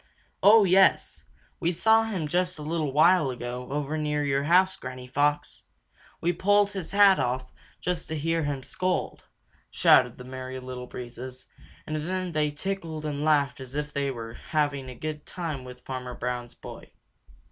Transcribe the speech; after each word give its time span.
"Oh, 0.41 0.63
yes! 0.63 1.25
We 1.59 1.71
saw 1.71 2.05
him 2.05 2.27
just 2.27 2.57
a 2.57 2.63
little 2.63 2.91
while 2.91 3.29
ago 3.29 3.67
over 3.71 3.99
near 3.99 4.23
your 4.25 4.45
house, 4.45 4.75
Granny 4.75 5.05
Fox. 5.05 5.61
We 6.21 6.33
pulled 6.33 6.71
his 6.71 6.89
hat 6.89 7.19
off, 7.19 7.51
just 7.79 8.07
to 8.09 8.17
hear 8.17 8.41
him 8.41 8.63
scold," 8.63 9.25
shouted 9.69 10.17
the 10.17 10.23
Merry 10.23 10.59
Little 10.59 10.87
Breezes, 10.87 11.45
and 11.85 11.97
then 11.97 12.31
they 12.31 12.49
tickled 12.49 13.05
and 13.05 13.23
laughed 13.23 13.59
as 13.61 13.75
if 13.75 13.93
they 13.93 14.07
had 14.07 14.37
had 14.49 14.73
a 14.73 14.95
good 14.95 15.27
time 15.27 15.63
with 15.63 15.81
Farmer 15.81 16.15
Brown's 16.15 16.55
boy. 16.55 16.89